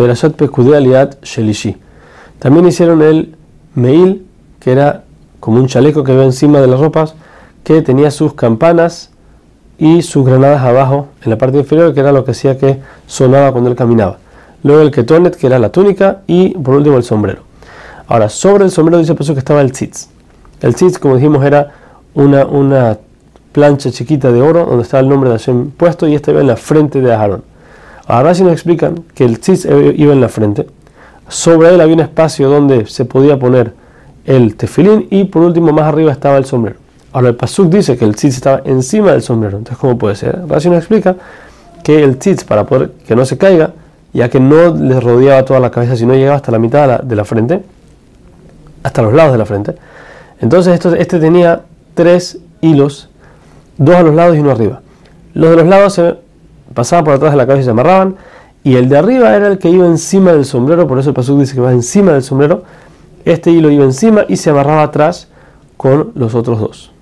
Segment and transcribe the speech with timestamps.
[0.00, 1.76] Perashat Pekudei Aliat Shelishi.
[2.38, 3.36] También hicieron el
[3.74, 4.24] Meil,
[4.58, 5.04] que era
[5.40, 7.14] como un chaleco que iba encima de las ropas,
[7.64, 9.10] que tenía sus campanas
[9.76, 13.52] y sus granadas abajo en la parte inferior, que era lo que hacía que sonaba
[13.52, 14.16] cuando él caminaba.
[14.62, 17.42] Luego el ketonet, que era la túnica, y por último el sombrero.
[18.08, 20.08] Ahora, sobre el sombrero dice que estaba el tzitz.
[20.62, 21.74] El tzitz, como dijimos, era
[22.14, 22.96] una,
[23.52, 26.56] plancha chiquita de oro donde estaba el nombre de Hashem puesto y este en la
[26.56, 27.49] frente de Aarón.
[28.10, 30.66] Ahora sí nos explican que el tzitz iba en la frente.
[31.28, 33.72] Sobre él había un espacio donde se podía poner
[34.24, 36.76] el tefilín y por último más arriba estaba el sombrero.
[37.12, 39.58] Ahora el pasuk dice que el tzitz estaba encima del sombrero.
[39.58, 40.40] Entonces, ¿cómo puede ser?
[40.48, 41.14] Rashi nos explica
[41.84, 43.74] que el tzitz, para poder que no se caiga,
[44.12, 46.98] ya que no le rodeaba toda la cabeza, sino llegaba hasta la mitad de la,
[46.98, 47.62] de la frente,
[48.82, 49.76] hasta los lados de la frente.
[50.40, 51.62] Entonces esto, este tenía
[51.94, 53.08] tres hilos,
[53.78, 54.80] dos a los lados y uno arriba.
[55.32, 56.16] Los de los lados se
[56.74, 58.16] pasaban por atrás de la cabeza y se amarraban,
[58.62, 61.38] y el de arriba era el que iba encima del sombrero, por eso el pasuk
[61.38, 62.64] dice que va encima del sombrero.
[63.24, 65.28] Este hilo iba encima y se amarraba atrás
[65.76, 66.92] con los otros dos.